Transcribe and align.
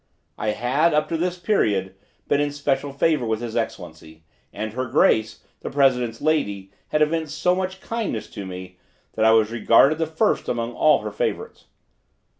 I 0.35 0.47
had, 0.53 0.95
up 0.95 1.09
to 1.09 1.15
this 1.17 1.37
period, 1.37 1.93
been 2.27 2.41
in 2.41 2.51
special 2.51 2.91
favor 2.91 3.23
with 3.23 3.39
his 3.39 3.55
Excellency; 3.55 4.23
and 4.51 4.73
her 4.73 4.87
Grace, 4.87 5.43
the 5.59 5.69
president's 5.69 6.21
lady, 6.21 6.71
had 6.87 7.03
evinced 7.03 7.37
so 7.39 7.53
much 7.53 7.81
kindness 7.81 8.27
to 8.31 8.43
me, 8.47 8.79
that 9.13 9.25
I 9.25 9.31
was 9.33 9.51
regarded 9.51 9.99
the 9.99 10.07
first 10.07 10.49
among 10.49 10.73
all 10.73 11.03
her 11.03 11.11
favorites. 11.11 11.65